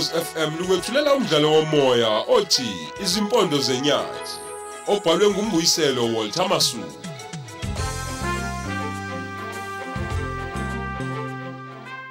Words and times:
Ukhozi 0.00 0.24
FM 0.32 0.50
lukwethulela 0.58 1.10
umdlalo 1.14 1.48
womoya 1.54 2.10
othi 2.36 2.70
Izimpondo 3.04 3.56
zenyathi 3.66 4.32
obhalwe 4.92 5.26
ngumbuyiselo 5.30 6.02
Walter 6.14 6.46
Masuku. 6.52 7.00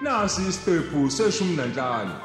Nasi 0.03 0.41
isiqephu 0.49 0.99
seshumi 1.15 1.53
nanhlanu. 1.59 2.15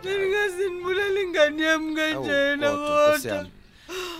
Ngingase 0.00 0.64
nibulale 0.72 1.20
ingane 1.24 1.62
yami 1.70 1.90
kanjena 1.98 2.66
Awu, 2.68 2.76
kodwa, 2.78 3.16
Nkosi 3.16 3.28
kodwa. 3.28 3.36
yami. 3.36 3.53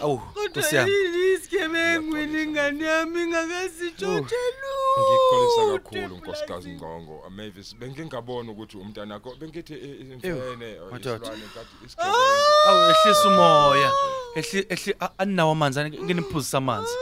Awu, 0.04 0.18
Kodwa 0.34 0.62
yami. 0.72 0.90
yini 0.92 1.32
isigebengu 1.34 2.16
ingane 2.18 2.84
yami 2.84 3.22
ingakasitshontshe 3.22 4.36
Ngikholisa 5.00 5.62
kakhulu 5.72 6.16
nkosikazi 6.16 6.68
Ngqongo. 6.70 7.22
Mavis 7.30 7.76
bengingabona 7.76 8.52
ukuthi 8.52 8.76
umntanakho 8.76 9.34
bengithi 9.40 9.72
eh, 9.74 10.00
imfene 10.00 10.18
isilwane 10.20 11.46
kathi 11.54 11.74
isigebengu. 11.86 12.16
Awu 12.68 12.80
ehlisa 12.90 13.28
umoya. 13.28 13.90
Ehli 14.36 14.66
ehli 14.68 14.94
a- 15.00 15.10
aninawo 15.18 15.52
amanzi 15.52 15.80
nginiphuzisa 16.04 16.58
amanzi. 16.58 16.94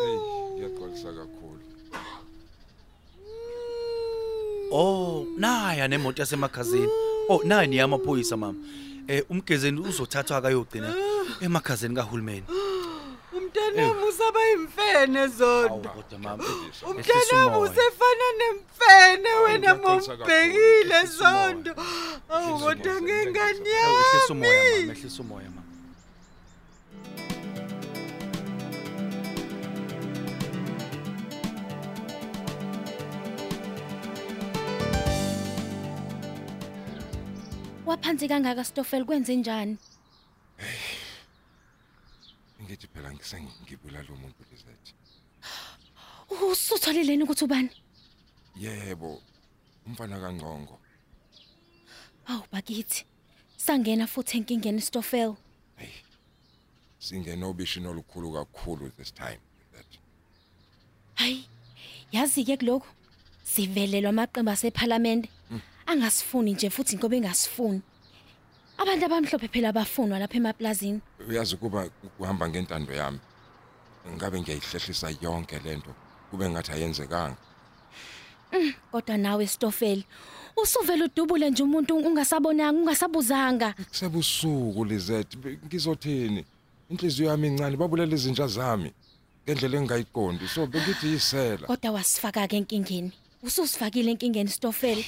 Hey, 0.00 0.16
ngiyaqolisa 0.56 1.08
kakhulu. 1.18 1.60
Oh, 4.72 5.26
naya 5.38 5.88
nemoto 5.88 6.22
yasemakhazeni. 6.22 6.88
Oh, 7.28 7.40
nayi 7.44 7.66
ni 7.68 7.76
yamaphoyisa 7.76 8.36
mama. 8.36 8.58
Eh 9.08 9.24
umgezeni 9.30 9.80
uzothathwa 9.80 10.36
akayogcina 10.36 10.94
emakhazeni 11.44 11.94
kahulumeni. 11.98 12.46
Umntanami 13.36 14.02
usaba 14.10 14.40
imfene 14.54 15.20
Awu 15.20 15.28
zodwa. 15.38 15.92
kodwa 15.96 16.18
mama. 16.24 16.44
Umntanami 16.88 17.56
usefana 17.66 18.26
nemfene 18.40 19.30
wena 19.44 19.58
ngiyaqolisa 19.74 20.12
mombhekile 20.16 20.96
Ehlisa 20.98 21.28
umoya. 21.28 21.46
zondo. 21.46 21.72
Awu 22.28 22.48
Ehlisa 22.48 22.64
kodwa 22.64 22.92
umoya, 22.92 23.02
ngengane 23.02 23.70
Ehlisa 23.80 24.32
umoya 24.34 24.54
yami. 24.54 24.80
mama, 24.86 24.92
ehlisa 24.92 25.20
umoya 25.22 25.50
mama. 25.56 25.62
Waphansi 37.86 38.28
kangaka 38.28 38.64
Stoffel 38.64 39.04
kwenze 39.04 39.36
njani? 39.36 39.76
Ngisengibulala 43.40 44.08
umuntu 44.12 44.44
lezathi. 44.50 44.92
Usutholeleni 46.52 47.22
ukuthi 47.22 47.44
ubani? 47.44 47.70
Yebo. 48.56 49.22
Umfana 49.86 50.20
kaNgqongo. 50.20 50.78
Awu 52.26 52.42
bakithi. 52.52 53.04
Sangena 53.56 54.06
futhi 54.06 54.36
enkingeni 54.38 54.80
Stoffel. 54.80 55.36
Hey. 55.76 55.92
Singena 56.98 57.46
obishini 57.46 57.86
olukhulu 57.86 58.32
kakhulu 58.32 58.90
this 58.96 59.12
time. 59.12 59.40
That. 59.72 59.86
Hayi. 61.14 61.48
Yazi 62.12 62.44
ke 62.44 62.56
kuloko 62.56 62.86
sivelelwa 63.44 64.10
amaqembu 64.10 64.50
aseParliament. 64.50 65.28
Angasifuni 65.86 66.52
nje 66.52 66.70
futhi 66.70 66.96
ngoba 66.96 67.16
engasifuni. 67.16 67.82
Abantu 68.78 69.04
abamhlophe 69.06 69.48
phela 69.48 69.68
abafunwa 69.68 70.18
lapha 70.18 70.36
emaplazini. 70.36 71.00
Uyazi 71.28 71.56
kuba 71.56 71.88
kuhamba 72.18 72.48
ngentando 72.48 72.92
yami. 72.92 73.20
Ngabe 74.14 74.40
ngiyayihlehlisa 74.40 75.08
yonke 75.22 75.58
lento 75.64 75.94
kube 76.30 76.48
ngathi 76.48 76.72
ayenzekanga. 76.72 77.36
Kodwa 78.90 79.16
nawe 79.16 79.46
Stoffel, 79.46 80.04
usuvela 80.56 81.04
udubule 81.04 81.50
nje 81.50 81.62
umuntu 81.62 81.96
ungasabonanga, 81.96 82.80
ungasabuzanga. 82.80 83.74
Kusebusuku 83.88 84.84
Lizette 84.84 85.38
ngizothini? 85.66 86.44
Inhliziyo 86.90 87.28
yami 87.30 87.48
incane 87.48 87.76
babulela 87.76 88.14
izinja 88.14 88.46
zami 88.46 88.92
ngendlela 89.44 89.76
engayiqondi 89.78 90.48
so 90.48 90.66
bengithi 90.66 91.06
yisela. 91.06 91.66
Kodwa 91.66 91.90
wasifaka 91.90 92.48
ke 92.48 92.56
enkingeni. 92.56 93.12
Ususifakile 93.42 94.10
enkingeni 94.10 94.50
Stoffel. 94.50 95.04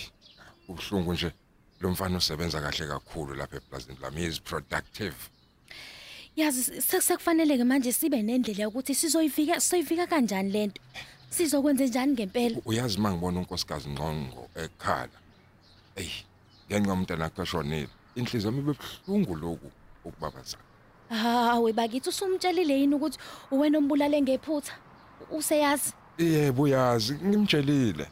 Ubhlungu 0.68 1.12
nje 1.12 1.32
lo 1.80 1.90
mfana 1.90 2.18
usebenza 2.18 2.60
kahle 2.60 2.86
kakhulu 2.86 3.34
lapha 3.34 3.56
eplazini 3.56 3.98
lami 4.02 4.20
he 4.20 4.28
is 4.28 4.40
productive. 4.40 5.16
Yazi 6.36 6.82
sekufanele 6.82 7.56
ke 7.56 7.64
manje 7.64 7.92
sibe 7.92 8.22
nendlela 8.22 8.62
yokuthi 8.62 8.94
sizoyivika 8.94 9.60
sizoyivika 9.60 10.06
kanjani 10.06 10.50
lento. 10.50 10.82
Sizokwenza 11.30 11.84
njani 11.84 12.12
ngempela? 12.12 12.60
Uyazi 12.64 12.98
mangibona 12.98 13.40
unkosikazi 13.40 13.88
Ngqongo 13.88 14.48
ekhala. 14.54 15.18
Ey, 15.96 16.10
ngenxa 16.68 16.92
umntana 16.92 17.30
kashonile. 17.30 17.88
Inhliziyo 18.14 18.52
yami 18.52 18.58
ibebhlungu 18.58 19.34
lokhu 19.34 19.70
ukubabaza. 20.04 20.56
Hawe 21.08 21.72
bakithi 21.72 22.08
usumtshelile 22.08 22.80
yini 22.80 22.94
ukuthi 22.94 23.18
uwena 23.50 23.78
ombulale 23.78 24.22
ngephutha? 24.22 24.74
Useyazi? 25.30 25.92
Yebo 26.18 26.62
uyazi 26.62 27.14
ngimtshelile. 27.14 28.06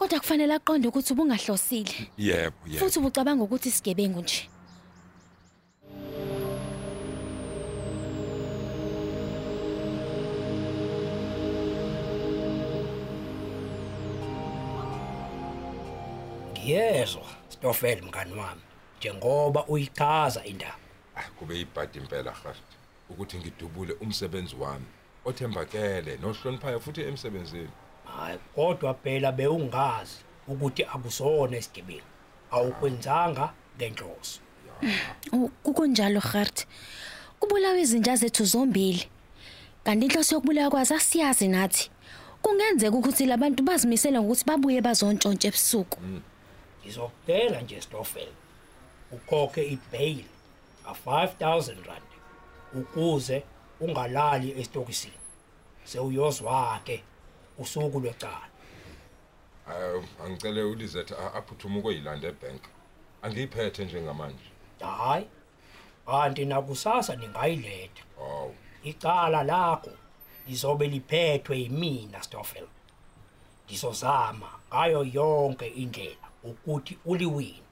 Kodwa 0.00 0.20
kufanele 0.20 0.54
aqonde 0.54 0.88
ukuthi 0.88 1.12
ubungahlosile. 1.12 1.92
Yebo, 2.18 2.56
yebo. 2.66 2.78
Futhi 2.78 2.98
ubucabanga 2.98 3.44
ukuthi 3.44 3.68
isigebengu 3.68 4.20
nje. 4.20 4.48
Ngiyezwa 16.52 17.22
Stoffel 17.48 18.02
mngani 18.02 18.32
wami 18.32 18.60
njengoba 18.98 19.66
uyichaza 19.66 20.44
indaba 20.44 20.74
Ah, 21.16 21.30
kube 21.38 21.60
ibhadi 21.60 21.98
impela 21.98 22.32
fast 22.32 22.62
ukuthi 23.10 23.38
ngidubule 23.38 23.92
umsebenzi 24.00 24.56
wami 24.56 24.86
othembakele 25.24 26.16
nohloniphayo 26.16 26.80
futhi 26.80 27.00
emsebenzini. 27.00 27.70
Hayi 28.20 28.38
kodwa 28.54 28.94
phela 28.94 29.32
bewungazi 29.32 30.16
ukuthi 30.48 30.84
akusona 30.84 31.56
isigebengu 31.58 32.06
awukwenzanga 32.50 33.52
ngenhloso 33.76 34.40
U- 35.32 35.48
Kukunjalo 35.64 36.20
Gert. 36.32 36.66
Kubulawa 37.40 37.78
izinja 37.78 38.16
zethu 38.16 38.44
zombili. 38.44 39.08
Kanti 39.84 40.06
inhloso 40.06 40.34
yokubulawa 40.34 40.70
kwazo 40.70 40.94
asiyazi 40.94 41.48
nathi. 41.48 41.90
Kungenzeka 42.42 42.96
ukuthi 42.96 43.26
labantu 43.26 43.62
bazimisele 43.62 44.20
ngokuthi 44.20 44.44
babuye 44.44 44.80
bazontshontshe 44.80 45.48
ebusuku. 45.48 45.98
ngizokutela 46.82 47.60
nje 47.60 47.80
Stoffel 47.80 48.28
ukhokhe 49.12 49.62
ibail 49.68 50.24
ka5000 50.86 51.74
rand 51.86 52.10
ukuze 52.74 53.42
ungalali 53.80 54.60
estokisini 54.60 55.14
sewuyozwa 55.84 56.80
ke 56.84 57.02
usuku 57.60 58.00
lwecala 58.00 58.46
Hayi, 59.66 60.02
angicele 60.24 60.62
uLizette 60.62 61.14
a- 61.14 61.34
aphuthuma 61.34 61.78
ukuyilanda 61.78 62.28
ebank. 62.28 62.62
Angiyiphethe 63.22 63.84
njengamanje. 63.84 64.44
hayi 64.80 65.26
kanti 66.06 66.44
nakusasa 66.44 67.16
ningayiletha 67.16 68.02
Aw, 68.20 68.50
icala 68.82 69.42
lakho 69.42 69.90
lizobe 70.48 70.86
liphethwe 70.88 71.58
yimina 71.58 72.22
Stoffel. 72.22 72.66
Ngizozama 73.66 74.50
ngayo 74.68 75.04
yonke 75.04 75.66
indlela 75.66 76.28
ukuthi 76.44 76.98
uliwine. 77.04 77.62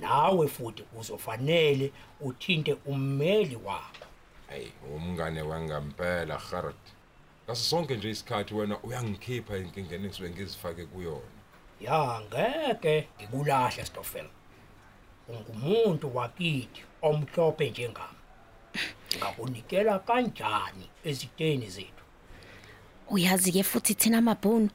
Nawe 0.00 0.48
futhi 0.48 0.84
uzofanele 0.98 1.92
uthinte 2.20 2.76
ummeli 2.86 3.56
wakho. 3.56 4.06
Hey, 4.48 4.68
umngane 4.94 5.42
wangampela 5.42 6.40
Gerard. 6.50 6.74
Ngaso 7.50 7.64
sonke 7.64 7.96
nje 7.96 8.10
isikhathi 8.10 8.54
wena 8.54 8.78
uyangikhipha 8.82 9.56
inkingeni 9.56 10.04
engisuke 10.04 10.30
ngizifake 10.30 10.84
kuyona. 10.86 11.20
ya 11.80 12.20
ngeke 12.20 13.08
ngikulahle 13.18 13.84
Stoffel 13.84 14.26
ungumuntu 15.28 16.16
wakithi 16.16 16.82
omhlophe 17.02 17.70
njengami 17.70 18.18
ngakunikela 19.18 19.98
kanjani 19.98 20.86
eziteni 21.04 21.70
zethu 21.70 22.04
Uyazi 23.10 23.52
ke 23.52 23.62
futhi 23.62 23.94
thina 23.94 24.18
amabhunu 24.18 24.70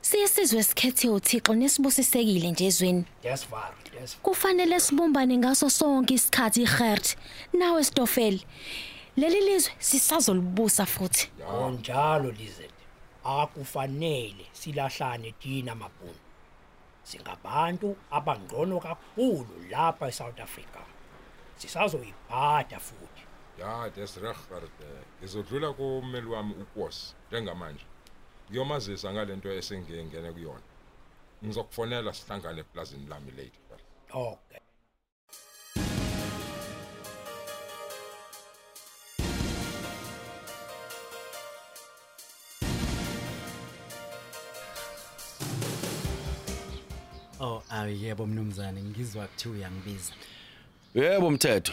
siye 0.00 0.28
sizwe 0.28 0.62
sikhethe 0.62 1.08
uThixo 1.08 1.54
nesibusisekile 1.54 2.50
nje 2.50 2.66
ezweni. 2.66 3.04
yesivaro 3.24 3.74
yes 4.00 4.16
Kufanele 4.22 4.80
sibumbane 4.80 5.36
ngaso 5.38 5.70
sonke 5.70 6.14
isikhathi 6.14 6.64
Gert. 6.64 7.16
Nawe 7.52 7.84
Stoffel. 7.84 8.40
Leli 9.16 9.40
lizwe 9.40 9.72
sisazolibusa 9.78 10.86
futhi. 10.86 11.30
Onjalo 11.46 12.30
Lizette. 12.30 12.84
Akufanele 13.24 14.46
silahlane 14.52 15.32
thina 15.32 15.74
mabhunu. 15.74 16.20
Singabantu 17.02 17.96
abangcono 18.10 18.80
kakhulu 18.80 19.54
lapha 19.70 20.08
eSouth 20.08 20.40
Africa. 20.40 20.80
sisazoyibhada 21.56 22.78
futhi 22.80 23.22
ya 23.58 23.90
desreghard 23.96 24.70
ngizodlula 25.18 25.72
kummeli 25.72 26.26
wami 26.26 26.54
ukwosi 26.54 27.14
njengamanje 27.28 27.86
ngiyomazisa 28.50 29.12
ngalento 29.12 29.48
esengingene 29.52 30.32
kuyona 30.32 30.66
ngizokufonela 31.44 32.12
sihlangane 32.12 32.60
eplazini 32.60 33.06
lami 33.06 33.30
late 33.38 33.60
okay 34.10 34.63
Oh 47.44 47.62
awuyebo 47.70 48.26
mnumzane 48.26 48.82
ngizwa 48.82 49.26
kuthi 49.26 49.48
uyangibiza. 49.48 50.12
Yebo 50.94 51.30
mthetho. 51.30 51.72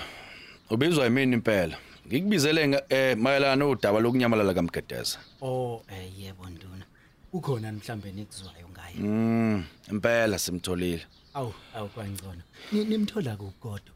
Ubizwa 0.70 1.04
yimini 1.06 1.34
impela. 1.34 1.78
Ngikubizele 2.08 2.84
eh 2.90 3.18
mayelana 3.18 3.56
nodaba 3.56 4.00
lokunyamalala 4.00 4.54
kaMgedeza. 4.54 5.20
Oh 5.42 5.84
eh 5.92 6.20
yebo 6.20 6.50
nduna. 6.50 6.86
Ukhona 7.34 7.72
mhlambe 7.72 8.12
nikuzwayo 8.12 8.68
ngaye. 8.70 8.96
Mm, 9.00 9.64
impela 9.92 10.40
simtholile. 10.40 11.06
Awu 11.34 11.54
awu 11.76 11.88
kwangcono. 11.90 12.42
Ni- 12.72 12.86
Nimthola 12.86 13.36
kukodwa. 13.36 13.94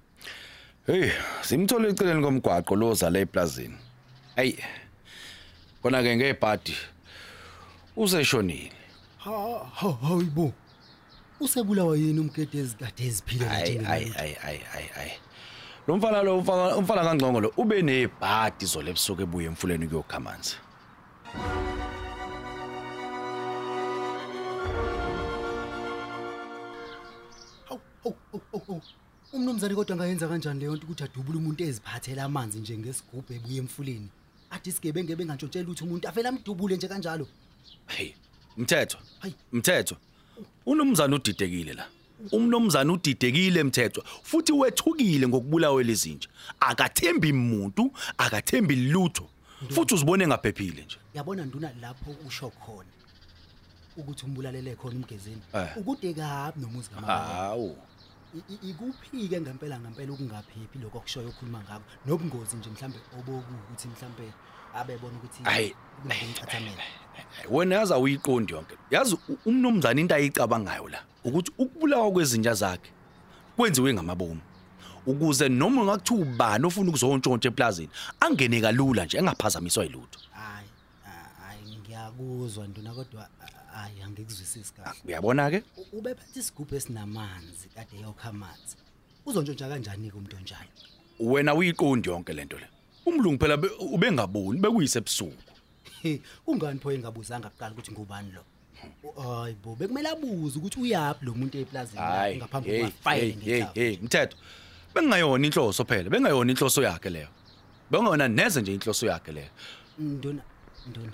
Hey, 0.88 1.12
simthola 1.42 1.88
eceleni 1.90 2.22
komgwaqo 2.24 2.76
loza 2.76 3.10
la 3.10 3.20
eplazini. 3.20 3.78
Hey. 4.36 4.54
Kona 5.82 6.04
ke 6.04 6.16
ngebhadi. 6.18 6.76
Useshonile. 7.98 8.72
Ha 9.18 9.32
ha 9.76 9.92
hayibo. 10.08 10.54
Usebulawa 11.40 11.98
yini 11.98 12.20
umgedezi 12.20 12.76
kade 12.76 13.06
eziphilela 13.06 13.52
Ay 13.52 13.76
nje 13.76 13.88
ay 13.88 14.06
ay 14.18 14.36
ay 14.44 14.60
ay 14.74 14.88
ay. 14.98 15.12
Lo 15.88 15.98
mfana 15.98 16.24
lo 16.24 16.38
umfana 16.38 16.76
umfana 16.78 17.04
kaNgcongo 17.04 17.40
lo 17.40 17.54
ube 17.58 17.82
nebhadi 17.82 18.66
zole 18.66 18.90
ebusuku 18.92 19.22
ebuye 19.22 19.48
emfuleni 19.48 19.88
kuyokha 19.88 20.18
amanzi. 20.18 20.56
Hawu 27.68 27.82
hawu 28.04 28.16
hawu, 28.32 28.64
hawu. 28.68 28.82
Umnumzane 29.34 29.76
kodwa 29.76 29.94
angayenza 29.94 30.28
kanjani 30.28 30.60
leyo 30.60 30.76
nto 30.76 30.86
ukuthi 30.86 31.04
adubule 31.04 31.38
umuntu 31.38 31.64
eziphathela 31.64 32.24
amanzi 32.24 32.60
nje 32.60 32.78
ngesigubhu 32.78 33.34
ebuye 33.34 33.58
emfuleni. 33.58 34.10
Athi 34.52 34.72
sigebengu 34.72 35.16
bengantshontshela 35.16 35.66
ukuthi 35.66 35.84
umuntu 35.84 36.08
afela 36.08 36.30
amdubule 36.30 36.76
nje 36.76 36.88
kanjalo. 36.88 37.28
Hey, 37.88 38.14
mthetho. 38.58 38.98
Hayi. 39.20 39.36
Mthetho. 39.52 39.96
Unomzana 40.66 41.16
udidekile 41.16 41.74
la. 41.74 41.86
Umnomzana 42.32 42.94
udidekile 42.94 43.64
mthetho 43.64 44.04
futhi 44.24 44.52
wethukile 44.52 45.28
ngokubulawa 45.28 45.84
lezinja. 45.84 46.30
Akathembi 46.60 47.32
umuntu, 47.32 47.92
akathembi 48.18 48.76
lutho. 48.76 49.30
Futhi 49.70 49.94
uzibone 49.96 50.28
ngaphephile 50.28 50.84
nje. 50.84 50.98
Yabona 51.14 51.46
nduna 51.46 51.72
lapho 51.82 52.16
usho 52.28 52.50
khona 52.50 52.90
ukuthi 53.98 54.26
umbulalele 54.26 54.76
khona 54.76 54.96
umgezeni. 54.96 55.42
Eh. 55.54 55.78
Ukude 55.78 56.14
kabi 56.14 56.62
nomuzi 56.62 56.90
kamama. 56.90 57.14
Hawu. 57.14 57.78
I- 58.36 58.54
i- 58.54 58.70
Ikuphike 58.70 59.42
ngempela 59.42 59.80
ngempela 59.80 60.12
ukungaphephi 60.14 60.80
lokho 60.84 60.98
okushoyo 60.98 61.30
okhuluma 61.30 61.60
ngako. 61.64 61.84
Nobungozi 62.06 62.56
nje 62.58 62.70
mhlambe 62.70 63.00
obokuthi 63.20 63.88
mhlambe 63.88 64.34
abebona 64.74 65.18
ukuthi 65.18 65.44
Hayi. 65.44 65.76
kunomchathamela. 66.02 66.84
Wena 67.50 67.76
yaza 67.76 67.98
uyiqondi 67.98 68.54
yonke. 68.54 68.76
Yazi 68.92 69.18
u- 69.30 69.38
umnomzana 69.46 70.02
into 70.02 70.16
ayicabangayo 70.16 70.88
la 70.90 71.00
ukuthi 71.24 71.52
ukubulawa 71.58 72.12
kwezinja 72.12 72.54
zakhe 72.54 72.92
kwenziwe 73.56 73.94
ngamabomu. 73.94 74.42
Ukuze 75.08 75.50
noma 75.50 75.82
ungakuthiwa 75.82 76.20
ubani 76.22 76.66
ofuna 76.66 76.90
ukuzontshontsha 76.90 77.50
eplazini 77.50 77.90
angene 78.20 78.62
kalula 78.62 79.06
nje 79.06 79.18
engaphazamiswa 79.18 79.84
yilutho. 79.84 80.20
Hayi, 80.32 80.68
a- 81.06 81.42
hayi 81.46 81.78
ngiyakuzwa 81.78 82.68
nduna 82.68 82.94
kodwa 82.94 83.30
a- 83.42 83.76
hayi 83.78 84.02
angikuzwisisi 84.02 84.74
kahle. 84.74 85.00
Uyabona 85.06 85.50
ke? 85.52 85.64
U- 85.78 85.98
Ubephethe 85.98 86.40
isigubhu 86.40 86.76
esinamanzi 86.76 87.70
kade 87.76 88.00
yokha 88.02 88.30
amanzi. 88.30 88.76
Uzontshontsha 89.26 89.70
kanjani 89.70 90.10
ke 90.12 90.18
umuntu 90.18 90.36
onjalo? 90.38 90.70
wena 91.20 91.54
uyiqondi 91.56 92.10
yonke 92.10 92.34
lento 92.34 92.58
le 92.60 92.68
umlungu 93.06 93.40
phela 93.40 93.58
be- 93.58 93.72
ubengaboni 93.80 94.60
bekuyise 94.60 95.00
ebusuku 95.00 95.38
He, 96.06 96.22
kungani 96.46 96.80
pho 96.80 96.92
engabuzanga 96.92 97.50
kuqala 97.50 97.72
ukuthi 97.74 97.92
ngubani 97.92 98.32
lo? 98.32 98.44
U- 99.04 99.22
Hayi 99.22 99.56
bo, 99.64 99.76
bekumele 99.76 100.10
abuze 100.10 100.60
ukuthi 100.60 100.80
uyaphi 100.80 101.26
lo 101.26 101.34
muntu 101.34 101.58
eplazini 101.58 101.98
hayi 102.02 102.38
ngaphambi 102.38 102.70
hey 102.70 102.82
kokuba 102.84 103.02
file 103.04 103.22
hey 103.22 103.32
hey 103.32 103.62
ngekhaya. 103.64 103.72
hey 103.74 103.98
mthetho 104.02 104.38
bengayona 104.94 105.46
inhloso 105.48 105.86
phela 105.86 106.10
bengayona 106.10 106.52
inhloso 106.52 106.82
yakhe 106.84 107.10
leyo 107.10 107.28
bengayona 107.92 108.28
neze 108.28 108.62
nje 108.62 108.74
inhloso 108.74 109.06
yakhe 109.08 109.32
leyo 109.32 109.50
Nduna, 110.00 110.42
nduna. 110.90 111.14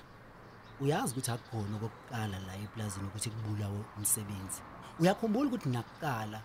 Uyazi 0.81 1.11
ukuthi 1.13 1.31
akukhona 1.31 1.75
okokuqala 1.77 2.37
la 2.47 2.53
eplazini 2.63 3.05
ukuthi 3.07 3.29
kubulawe 3.29 3.79
umsebenzi. 3.97 4.61
Uyakhumbula 4.99 5.47
ukuthi 5.49 5.69
nakuqala 5.69 6.41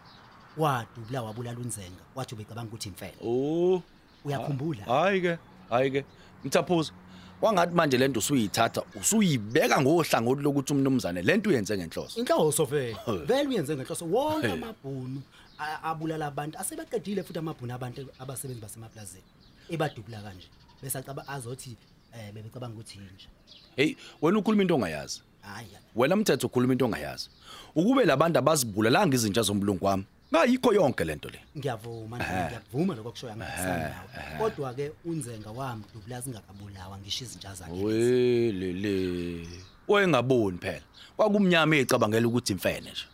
wadubula 0.56 1.22
wabulala 1.22 1.58
unzenga, 1.58 2.02
wathi 2.14 2.34
ubecabanga 2.34 2.68
ukuthi 2.68 2.88
imfene. 2.88 3.16
oh 3.24 3.82
Uyakhumbula? 4.24 4.84
hayi 4.84 5.20
ke 5.20 5.38
hayi 5.70 5.90
ke 5.90 6.04
mthaphuzo 6.44 6.92
kwangathi 7.40 7.74
manje 7.74 7.98
lento 7.98 8.18
usuyithatha 8.20 8.82
usuyibeka 9.00 9.80
ngohlangothi 9.82 10.42
lokuthi 10.42 10.72
umnumzane 10.72 11.22
lento 11.22 11.50
uyenze 11.50 11.76
ngenhloso 11.78 12.20
Inhloso 12.20 12.64
vele. 12.64 12.96
Hey. 13.06 13.18
Vele 13.18 13.48
uyenze 13.48 13.76
ngenhloso 13.76 14.04
wonke 14.06 14.46
Hey. 14.46 14.52
amabhunu 14.56 15.22
a- 15.58 15.82
abulala 15.82 16.26
abantu 16.26 16.58
asebeqedile 16.58 17.22
futhi 17.22 17.38
amabhunu 17.38 17.74
abantu 17.74 18.06
abasebenzi 18.18 18.60
basemaplazini. 18.62 19.24
Ebadubula 19.70 20.22
kanje. 20.22 20.48
Bese 20.82 20.98
acaba 20.98 21.28
azothi 21.28 21.76
eh 22.14 22.32
bebecabanga 22.32 22.74
ukuthi 22.74 22.98
inje. 22.98 23.28
hey 23.76 23.94
wena 24.22 24.38
ukhuluma 24.38 24.62
into 24.62 24.74
ongayazi 24.74 25.20
Hayi. 25.42 25.68
wena 25.96 26.16
mthetho 26.16 26.46
ukhuluma 26.46 26.72
into 26.72 26.84
ongayazi 26.84 27.28
ukube 27.74 28.04
labantu 28.04 28.38
abazibulalanga 28.38 29.14
izinja 29.14 29.42
zomlungu 29.42 29.84
wami 29.84 30.04
ngayikho 30.32 30.74
yonke 30.74 31.04
lento 31.04 31.28
le 31.28 31.38
Ngiyavuma 31.56 32.18
nje 32.18 32.26
ngiyavuma 32.26 32.94
lokho 32.94 33.10
kushoya 33.10 33.36
ngakusana 33.36 33.88
nawe. 33.88 34.08
Kodwa 34.38 34.74
ke 34.74 34.92
unzenga 35.04 35.50
wami 35.50 35.84
dubula 35.94 36.22
singakabulawa 36.22 36.98
ngisho 36.98 37.24
izinja 37.24 37.54
zakhe. 37.54 37.72
lezi. 37.72 37.84
welele 37.84 39.46
wayengaboni 39.88 40.58
phela 40.58 40.82
kwakumnyama 41.16 41.76
ecabangela 41.76 42.28
ukuthi 42.28 42.52
imfene 42.52 42.90
nje 42.90 43.06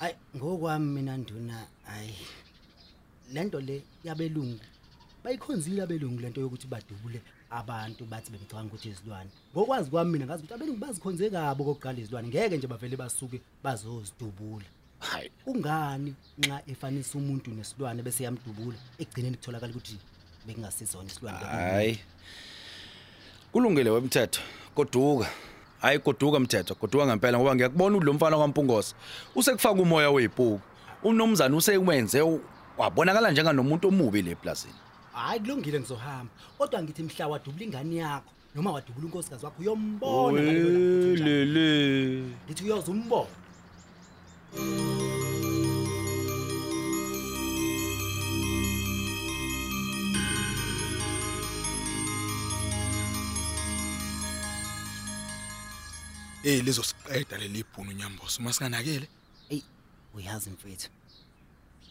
Ay 0.00 0.12
ngokwami 0.36 0.86
mina 0.86 1.16
nduna 1.16 1.66
ay 1.88 2.10
lento 3.32 3.60
le 3.60 3.82
yabelungu 4.04 4.60
bayikhonzile 5.24 5.82
abelungu 5.82 6.20
lento 6.20 6.40
yokuthi 6.40 6.66
badubule 6.66 7.22
abantu 7.50 8.04
bathi 8.04 8.30
bebecabanga 8.32 8.66
ukuthi 8.68 8.88
izilwane. 8.88 9.30
Ngokwazi 9.52 9.90
kwami 9.90 10.10
mina 10.12 10.26
ngazi 10.26 10.42
ukuthi 10.42 10.54
abelungu 10.54 10.80
bazikhonze 10.80 11.30
kabo 11.30 11.64
kokuqala 11.64 11.98
izilwane 11.98 12.28
ngeke 12.28 12.56
nje 12.56 12.66
bavele 12.66 12.96
basuke 12.96 13.40
bazozidubula. 13.62 14.64
Hayi. 14.98 15.30
Ungani 15.46 16.14
nxa 16.38 16.62
efanisa 16.66 17.18
umuntu 17.18 17.50
nesilwane 17.50 18.02
bese 18.02 18.24
yamdubula 18.24 18.78
ekugcineni 18.98 19.36
kutholakala 19.36 19.72
ukuthi 19.72 19.98
bekungasizona 20.46 21.06
isilwane 21.10 21.38
hayi. 21.38 21.98
Kulungile 23.52 23.90
wemthetho 23.90 24.40
goduka. 24.76 25.26
Hayi 25.80 25.98
goduka 25.98 26.40
mthetho. 26.40 26.74
Goduka 26.74 27.06
ngempela 27.06 27.38
ngoba 27.38 27.54
ngiyakubona 27.54 27.96
ukuthi 27.96 28.06
lo 28.06 28.12
mfana 28.14 28.36
kwaMpungosi 28.36 28.94
usekufaka 29.34 29.82
umoya 29.82 30.10
weyipuku 30.10 30.60
unomzana 31.02 31.56
usewenze 31.56 32.20
u- 32.22 32.40
wabonakala 32.78 33.30
njenganomuntu 33.30 33.88
omubi 33.88 34.22
le 34.22 34.34
plazini 34.34 34.74
hayi 35.14 35.40
kulungile 35.40 35.80
ngizohamba 35.80 36.32
kodwa 36.58 36.82
ngithi 36.82 37.02
mhla 37.02 37.28
wadubula 37.28 37.64
ingane 37.64 37.96
yakho 37.96 38.32
noma 38.54 38.72
wadubula 38.72 39.06
unkosikazi 39.06 39.44
wakho 39.44 39.60
uyombona 39.62 40.42
ngalelo 40.42 40.70
langa 40.70 40.88
ukuthi 40.90 41.10
unjani. 41.10 41.30
welele 41.30 41.68
ngithi 42.46 42.64
uyoze 42.64 42.90
umbone 42.90 43.34
Eh 56.46 56.60
lizosiqeda 56.64 57.38
leli 57.38 57.64
bhunu 57.72 57.92
nyambosi 57.92 58.42
masinganakele. 58.42 59.08
eyi 59.50 59.64
uyazi 60.14 60.50
mfethu 60.50 60.88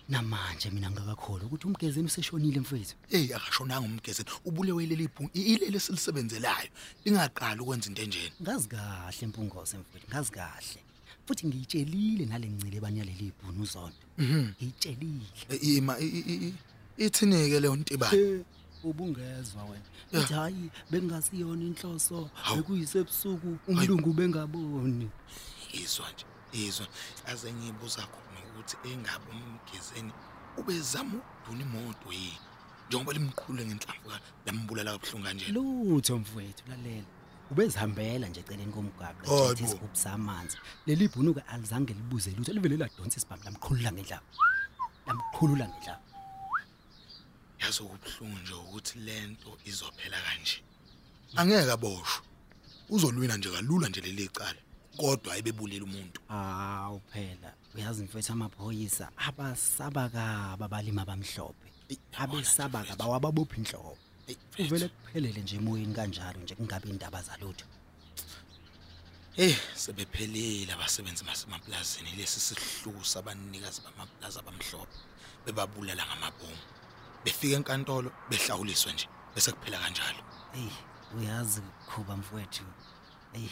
namanje 0.10 0.70
mina 0.72 0.92
ngakakholwa 0.92 1.46
ukuthi 1.46 1.68
umgezeni 1.68 2.08
useshonile 2.08 2.60
mfethu. 2.60 2.96
Eh 3.12 3.36
akashonanga 3.36 3.86
umgezeni. 3.88 4.30
Ubulewe 4.46 4.86
leli 4.86 5.08
bhunu 5.08 5.30
ilele 5.34 5.80
silisebenzelayo. 5.80 6.70
Lingaqali 7.06 7.62
ukwenza 7.62 7.88
into 7.90 8.02
enjeni. 8.02 8.32
ngazi 8.42 8.68
kahle 8.68 9.28
mpungose 9.28 9.78
mfethu 9.78 10.08
ngazi 10.10 10.32
kahle. 10.32 10.80
Futhi 11.26 11.48
ngiyitshelile 11.48 12.26
nale 12.26 12.48
ncile 12.48 12.80
banyaleli 12.82 13.28
ibhunu 13.32 13.64
uzonto 13.64 14.06
ngiyitshelile. 14.20 15.26
Eh, 15.50 15.60
Ima 15.64 16.00
i- 16.00 16.08
i- 16.08 16.48
i- 16.48 16.54
ithinike 17.06 17.60
leyo 17.60 17.76
ntibani. 17.76 18.18
Eh, 18.18 18.42
ubungezwa 18.84 19.64
wena. 19.64 19.88
Uthi 20.14 20.34
hayi 20.34 20.70
bekungasiyona 20.92 21.64
inhloso 21.64 22.30
bekuyisebusuku 22.56 23.58
umlungu 23.68 24.14
bengaboni. 24.14 25.10
Izwa 25.74 26.06
nje. 26.12 26.26
Izwa. 26.68 26.88
Aze 27.26 27.54
ngibuza 27.54 28.02
khona. 28.12 28.33
Ukuthi 28.54 28.76
engabe 28.90 29.26
umgezeni 29.32 30.14
ubezama 30.58 31.18
ukuduna 31.18 31.62
imoto 31.66 32.10
yini? 32.14 32.40
Njengoba 32.88 33.14
limqhulule 33.14 33.66
ngenhlamvu 33.66 34.10
ka 34.10 34.20
lambulala 34.46 34.92
kabuhlungu 34.92 35.26
kanje. 35.26 35.46
Lutho 35.52 36.20
mfowethu 36.20 36.64
lalela. 36.70 37.10
Ubezihambela 37.52 38.28
nje 38.28 38.40
eceleni 38.40 38.74
komgaqo 38.74 39.26
Hayi 39.26 39.42
ethethe 39.42 39.64
bo. 39.64 39.68
isigubhu 39.68 39.96
samanzi. 39.96 40.58
Leli 40.86 41.08
bhunuka 41.08 41.42
alizange 41.48 41.94
libuze 41.94 42.32
lutho 42.32 42.54
livele 42.54 42.78
ladonsa 42.78 43.18
isibhamu 43.18 43.44
lamqhulula 43.44 43.92
ngendlaba 43.92 44.30
lamqhulula 45.08 45.66
ngendlaba 45.68 46.06
yazi 47.60 47.84
ukubuhlungu 47.84 48.38
nje 48.40 48.54
ukuthi 48.54 49.00
lento 49.00 49.58
izophela 49.66 50.18
kanje. 50.26 50.58
Angeke 51.36 51.72
aboshwe. 51.72 52.26
Uzolwina 52.90 53.38
nje 53.38 53.50
kalula 53.52 53.90
nje 53.90 54.02
leli 54.02 54.28
cala 54.28 54.62
kodwa 54.98 55.34
ayibebulela 55.34 55.84
umuntu. 55.84 56.22
Hawu 56.28 57.02
phela. 57.12 57.54
Uyazi 57.76 58.04
mfowethu 58.04 58.34
amaphoyisa 58.34 59.06
abasabakaba 59.28 60.66
abalimi 60.66 61.02
abamhlophe. 61.02 61.68
Eyi, 61.90 62.00
abesabaka 62.22 62.96
bawababophi 62.96 63.58
inhloko 63.62 63.98
Eyi, 64.28 64.38
uvele 64.60 64.88
kuphelele 64.88 65.42
nje 65.42 65.56
emoyeni 65.56 65.94
kanjalo 65.94 66.40
nje 66.40 66.56
kungabe 66.56 66.90
indaba 66.90 67.22
zalutho. 67.22 67.66
Hey 69.36 69.56
sebephelile 69.76 70.74
abasebenzi 70.74 71.24
basemaplazini 71.24 72.12
lesi 72.18 72.40
sihluku 72.40 73.04
abanikazi 73.20 73.82
bamaplaza 73.86 74.40
abamhlophe 74.40 74.98
bebabulala 75.46 76.04
ngamabomu 76.06 76.62
befika 77.24 77.56
enkantolo 77.56 78.10
behlawuliswa 78.30 78.92
nje 78.94 79.08
bese 79.34 79.52
kuphela 79.52 79.80
kanjalo. 79.84 80.22
Eyi 80.56 80.72
uyazi 81.18 81.62
khuba 81.90 82.18
mfowethu 82.18 82.64
eyi. 83.34 83.50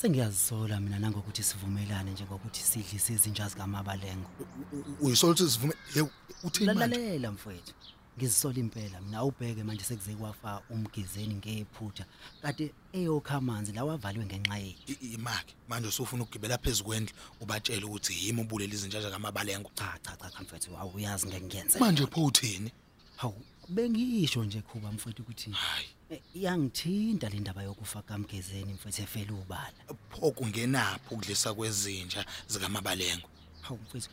Sengiyazisola 0.00 0.80
mina 0.80 0.98
nangokuthi 0.98 1.42
sivumelane 1.42 2.10
njengokuthi 2.10 2.60
sidlise 2.62 3.12
izinja 3.12 3.48
zikamabalengo. 3.48 4.30
U- 4.40 4.76
u- 4.76 5.06
uyisoluthi 5.06 5.50
sivume 5.50 5.74
hey 5.94 6.02
uthini 6.44 6.66
manje? 6.66 6.80
Lalela 6.96 7.32
mfowethu 7.32 7.72
ngizisola 8.18 8.58
impela. 8.58 9.00
Mina 9.00 9.18
awubheke 9.18 9.62
manje 9.64 9.84
sekuze 9.84 10.14
kwafa 10.14 10.62
umgezeni 10.70 11.34
ngephutha. 11.34 12.04
Kade 12.42 12.72
eyokha 12.92 13.34
amanzi 13.34 13.72
lawa 13.72 13.94
avaliwe 13.94 14.24
ngenxa 14.26 14.58
yethu 14.58 14.92
I- 15.02 15.14
imaki 15.14 15.54
manje 15.68 15.88
usufuna 15.88 16.22
ukugibela 16.22 16.58
phezulu 16.58 16.84
kwendlu 16.88 17.14
ubatshele 17.40 17.84
ukuthi 17.84 18.26
yimi 18.26 18.40
ubulela 18.40 18.74
izinjaja 18.74 19.10
kamabalengo 19.10 19.70
cha 19.74 19.98
cha 20.02 20.16
cha 20.16 20.30
cha 20.30 20.42
mfowethu 20.42 20.76
awuyazi 20.78 21.26
ngeke 21.26 21.46
ngiyenze 21.46 21.78
manje 21.78 22.06
pho 22.06 22.24
uthini? 22.24 22.72
Hawu 23.16 23.42
bengisho 23.68 24.44
nje 24.44 24.60
khuba 24.62 24.92
mfowethu 24.92 25.22
ukuthi 25.22 25.50
hayi. 25.50 25.86
eh, 26.10 26.20
iyangithinta 26.34 27.28
le 27.28 27.40
ndaba 27.40 27.62
yokufa 27.62 28.02
kamgezeni 28.02 28.72
mfowethu 28.72 29.02
efela 29.02 29.32
ubala. 29.32 29.72
Pho 30.10 30.30
kungenapho 30.30 31.14
ukudlisa 31.14 31.54
kwezinja 31.54 32.24
zikamabalengo? 32.48 33.28
Hawu 33.60 33.80
mfowethu 33.82 34.10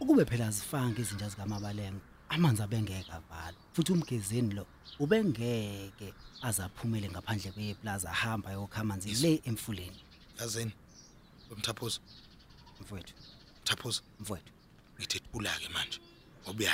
ukube 0.00 0.24
phela 0.24 0.46
azifanga 0.46 1.00
izinja 1.00 1.28
zikamabalengo 1.28 2.00
amanzi 2.28 2.62
abengeke 2.62 3.12
avala 3.12 3.56
futhi 3.72 3.92
umgezeni 3.92 4.54
lo 4.54 4.66
ubengeke 4.98 6.14
azaphumele 6.42 7.08
ngaphandle 7.10 7.52
kweplaza 7.52 8.10
ahamba 8.10 8.50
ayokha 8.50 8.80
amanzi 8.80 9.14
le 9.14 9.40
emfuleni. 9.44 10.00
Yazini? 10.40 10.72
Wemthaphuza 11.50 12.00
mfowethu. 12.80 13.14
Mthaphuza 13.62 14.00
mfowethu. 14.20 14.52
Ngithi 14.98 15.20
thula-ke 15.20 15.68
manje 15.68 15.98
ngoba 16.44 16.64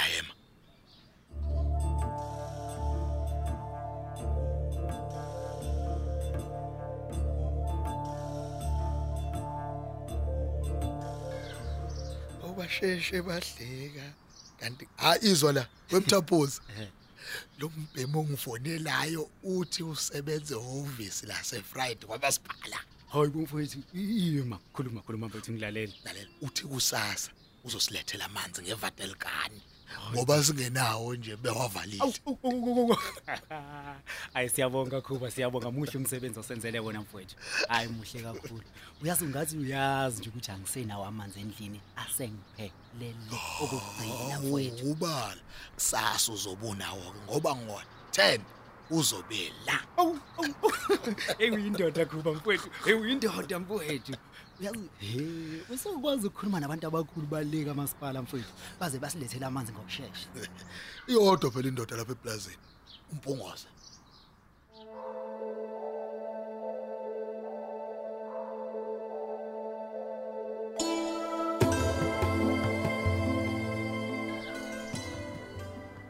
uyahema 12.59 12.65
obasheshe 12.65 13.23
badleka. 13.23 14.15
Kanti 14.61 14.89
hayi 14.97 15.31
izwa 15.31 15.53
la 15.53 15.69
wemthaphuza 15.93 16.63
lo 17.59 17.69
mbhemo 17.69 18.21
ongifonelayo 18.21 19.31
uthi 19.43 19.83
usebenze 19.83 20.55
ehhovisi 20.55 21.27
lase-friday 21.27 22.07
kwamasiphala 22.07 22.79
hayi 23.13 23.31
kumfowethu 23.31 23.79
ima 23.95 24.59
khuluma 24.73 25.01
khuluma 25.03 25.27
mfowethu 25.27 25.53
ngilalela 25.53 25.93
lalela 26.05 26.31
uthi 26.41 26.65
kusasa 26.65 27.31
uzosilethela 27.65 28.25
amanzi 28.25 28.63
ngevatelkani 28.63 29.61
ngoba 30.13 30.45
singenawo 30.45 31.15
nje 31.15 31.37
bewavalile. 31.37 31.99
Hayi 34.35 34.49
siyabonga 34.49 35.01
khuba 35.01 35.31
siyabonga. 35.31 35.71
Muhle 35.71 35.99
umsebenzi 35.99 36.41
osenzele 36.41 36.79
wona 36.81 37.01
mfowethu. 37.01 37.37
Hayi 37.69 37.89
muhle 37.89 38.23
kakhulu. 38.23 38.63
Uyazi 39.03 39.25
ungathi 39.25 39.57
uyazi 39.57 40.21
nje 40.21 40.29
ukuthi 40.29 40.51
angisenawo 40.51 41.05
amanzi 41.05 41.41
endlini 41.41 41.81
asengiphelele 41.97 43.39
okugcina 43.63 44.41
mfowethu. 44.41 44.91
Ubala 44.91 45.43
kusasa 45.75 46.33
uzobunawo-ke 46.33 47.21
ngoba 47.27 47.57
ngona 47.57 47.87
10 48.13 48.41
uzobe 48.91 49.53
la. 49.67 49.79
Eyi 51.39 51.51
uyindoda 51.51 52.07
khuba 52.07 52.33
mfowethu 52.33 52.69
eyi 52.87 53.01
uyindoda 53.01 53.59
mfowethu. 53.59 54.13
Uyazi 54.61 54.89
he 54.99 55.25
usukwazi 55.75 56.27
ukukhuluma 56.27 56.61
nabantu 56.61 56.87
abakhulu 56.87 57.27
baleka 57.27 57.71
amasipala 57.71 58.23
mfowethu. 58.23 58.53
Baze 58.81 58.99
basilethele 58.99 59.47
amanzi 59.47 59.73
ngokushesha. 59.73 60.29
Iyodwa 61.09 61.51
phela 61.51 61.69
indoda 61.69 61.97
lapha 61.97 62.13
eplazini 62.13 62.57
umpungoza 63.13 63.69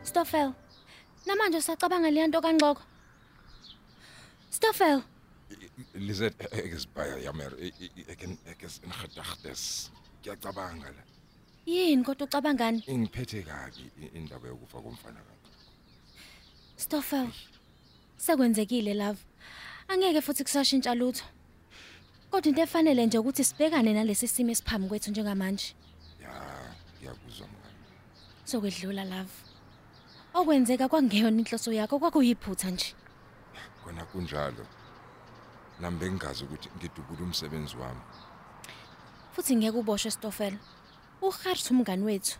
Stoffel. 0.02 0.54
Namanje 1.26 1.58
usacabanga 1.58 2.10
le 2.10 2.26
nto 2.26 2.40
kaNgxoko. 2.40 2.82
Stoffel, 4.50 5.02
Lizet 5.94 6.34
ek 6.52 6.72
is 6.76 6.86
baie 6.86 7.22
jammer. 7.22 7.52
Ek 7.60 7.74
ek 8.12 8.22
ek 8.52 8.62
is 8.64 8.80
in 8.84 8.90
gedagtes. 8.90 9.90
Ngiyacabanga 10.20 10.90
la. 10.96 11.02
yini 11.66 12.04
kodwa 12.04 12.26
ucabangani? 12.26 12.82
Ingiphethe 12.86 13.42
kabi 13.42 13.90
indaba 14.14 14.48
yokufa 14.48 14.80
komfana 14.80 15.20
kaNgqoko. 15.26 15.50
Stoffel. 16.76 17.28
Sekwenzekile 18.16 18.94
love. 18.94 19.18
Angeke 19.88 20.20
futhi 20.20 20.44
kusashintsha 20.44 20.94
lutho. 20.94 21.24
Kodwa 22.30 22.48
into 22.48 22.62
efanele 22.62 23.06
nje 23.06 23.18
ukuthi 23.18 23.44
sibhekane 23.44 23.92
nalesi 23.92 24.28
simo 24.28 24.50
esiphambi 24.50 24.88
kwethu 24.88 25.10
njengamanje. 25.10 25.74
Ya, 26.22 26.74
ngiyakuzwa 27.00 27.46
mngani. 27.46 27.78
Sokwedlula 28.44 29.04
love. 29.04 29.47
Okwenzeka 30.38 30.88
kwangeyona 30.88 31.38
inhloso 31.42 31.72
yakho 31.72 31.98
kwakuyiphutha 31.98 32.70
nje. 32.70 32.94
Kona 33.82 34.04
kunjalo. 34.10 34.64
Nami 35.80 35.98
bengazi 35.98 36.44
ukuthi 36.44 36.68
ngidubula 36.76 37.22
umsebenzi 37.26 37.76
wami. 37.76 38.02
Futhi 39.32 39.56
ngeke 39.56 39.78
uboshwe 39.78 40.10
Stoffel. 40.10 40.54
Uharth 41.22 41.70
umngani 41.70 42.04
wethu. 42.04 42.38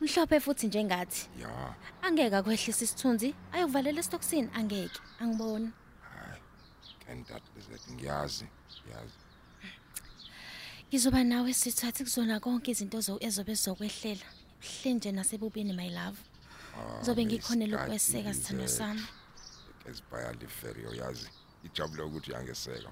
Mhlophe 0.00 0.40
futhi 0.40 0.66
njengathi. 0.66 1.28
Ya, 1.42 1.74
Angeke 2.02 2.36
akwehlisa 2.36 2.84
isithunzi, 2.84 3.34
ayokuvalela 3.52 4.00
estoksini 4.00 4.48
angeke. 4.58 5.00
Angiboni. 5.20 5.70
and 7.08 7.24
that 7.26 7.42
Lizet 7.54 7.80
ngiyazi, 7.94 8.46
ngiyazi. 8.82 9.18
Ngizoba 10.88 11.24
nawe 11.24 11.52
sithathe 11.54 12.04
kuzona 12.04 12.40
konke 12.40 12.70
izinto 12.70 13.00
zo 13.00 13.18
ezobe 13.20 13.54
zizokwehlela. 13.54 14.26
Hle 14.60 14.94
nje 14.94 15.12
nasebubini 15.12 15.72
my 15.72 15.88
love. 15.90 16.18
Zobe 17.04 17.24
ngikhonela 17.24 17.74
ukweseka 17.76 18.34
sithando 18.34 18.68
sami. 18.68 19.04
Esibaya 19.88 20.32
liferio 20.32 20.94
yazi. 20.94 21.28
Ijabule 21.66 22.02
ukuthi 22.02 22.32
yangeseka. 22.32 22.90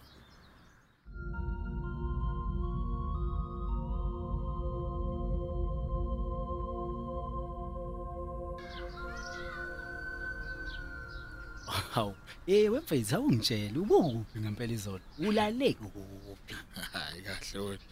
hawu 11.94 12.14
eh 12.46 12.72
wemfethu 12.72 13.14
awungitshela 13.16 13.78
ubukuphi 13.80 14.38
ngempela 14.40 14.72
izolo 14.72 15.04
ulale 15.26 15.68
kuphi 15.74 16.54
hayi 16.92 17.22
kahle 17.26 17.58
wena 17.66 17.84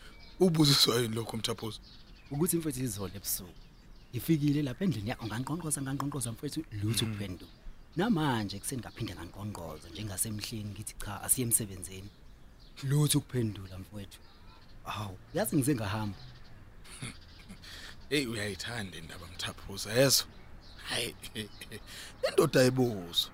ubuziswa 0.45 1.01
yini 1.01 1.15
lokho 1.15 1.37
mthaphuza 1.37 1.81
ukuthi 2.33 2.57
mfethu 2.57 2.81
izolo 2.83 3.15
ebusuku 3.19 3.62
ifikile 4.13 4.63
lapha 4.63 4.85
endlini 4.85 5.11
yakho 5.11 5.27
nganqonqoza 5.27 5.81
nganqonqoza 5.83 6.33
mfethu 6.33 6.61
lutho 6.83 7.07
kuphenduka 7.07 7.53
namanje 7.97 8.59
kuseni 8.59 8.81
ngaphinde 8.83 9.13
nganqonqoza 9.15 9.89
njengasemhleni 9.89 10.71
ngithi 10.73 10.95
cha 11.03 11.13
asiye 11.27 11.45
emsebenzini. 11.47 12.11
Lutho 12.89 13.21
kuphendula 13.21 13.79
mfethu 13.79 14.19
hawu 14.85 15.17
yazi 15.35 15.57
ngize 15.57 15.75
ngahamba. 15.75 16.19
Hey 18.11 18.27
uyayithanda 18.27 18.99
indaba 18.99 19.27
mthaphuza 19.27 19.93
yezo 19.93 20.25
hayi 20.89 21.15
indoda 22.29 22.61
ayibuzo. 22.61 23.29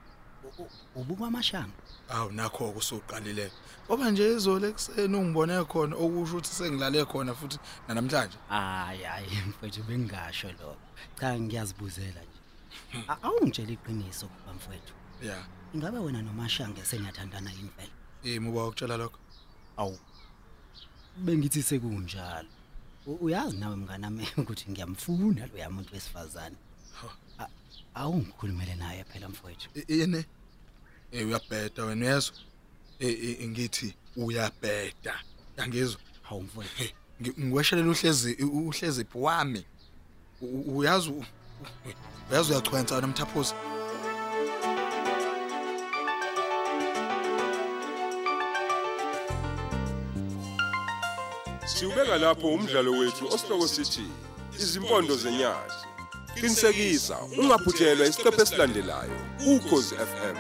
Ubukwamashanga 0.94 1.72
Awu 2.08 2.30
nakho 2.32 2.72
kusuqalile. 2.72 3.52
Ngoba 3.86 4.10
nje 4.10 4.32
izolo 4.32 4.66
ekseni 4.68 5.16
ungibone 5.16 5.64
khona 5.64 5.96
okusho 5.96 6.36
ukuthi 6.40 6.52
sengilale 6.54 7.04
khona 7.04 7.34
futhi 7.34 7.58
namhlanje. 7.88 8.38
hayi 8.48 9.02
hayi 9.02 9.28
mfethu 9.48 9.82
bengingasho 9.82 10.48
lokho 10.52 10.76
cha 11.20 11.38
ngiyazibuzela 11.40 12.20
nje 12.24 12.40
A- 13.08 13.18
awungitshela 13.22 13.72
iqiniso 13.72 14.26
kuba 14.28 14.52
mfethu 14.54 14.94
Yeah. 15.22 15.44
ingabe 15.74 15.98
wena 15.98 16.22
nomashange 16.22 16.84
seniyathandana 16.84 17.50
yini 17.52 17.70
phela 17.76 17.92
Yimi 18.24 18.48
uba 18.48 18.64
ukutshela 18.66 18.96
lokho. 18.96 19.18
awu 19.76 19.98
bengithi 21.16 21.62
sekunjalo 21.62 22.48
U- 23.06 23.18
uyazi 23.24 23.56
nawe 23.56 23.76
mnganami 23.76 24.28
ukuthi 24.40 24.70
ngiyamfuna 24.70 25.46
loya 25.46 25.70
muntu 25.70 25.94
wesifazane 25.94 26.56
A- 27.04 27.16
awungikhulumele 27.94 28.74
naye 28.74 29.04
phela 29.04 29.28
mfowethu 29.28 29.68
I- 29.74 29.98
Yini? 30.00 30.24
Eh 31.12 31.26
uyabheda 31.26 31.84
wena 31.84 32.06
uyezwa? 32.06 32.36
Eh 33.00 33.18
eh, 33.40 33.48
ngithi 33.48 33.94
uyabheda. 34.16 35.14
Yangizwa? 35.56 36.00
hawu 36.22 36.42
mfowethu 36.42 36.74
Hey, 36.76 36.90
ngi- 37.22 37.40
ngiweshelela 37.40 37.90
uhlezi 37.90 38.34
uhlezi 38.34 39.06
wami. 39.14 39.64
U- 40.40 40.46
u- 40.46 40.76
Uyazi 40.78 41.08
u- 41.10 41.24
uyazi 42.30 42.52
uyachwenza 42.52 43.00
namthaphuza. 43.00 43.54
Siubeka 51.66 52.16
lapho 52.18 52.46
umdlalo 52.54 52.90
wethu 52.98 53.24
osihloko 53.34 53.66
sithi 53.68 54.04
izimpondo 54.62 55.14
zenyathi. 55.16 55.87
Qinisekisa 56.40 57.16
ungaphuthelwa 57.38 58.06
isiqephu 58.06 58.42
esilandelayo 58.42 59.16
ukhozi 59.52 59.94
FM. 59.94 60.36